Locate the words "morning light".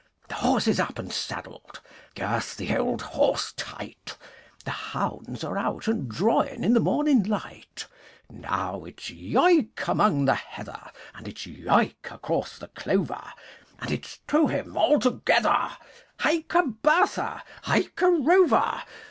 6.79-7.85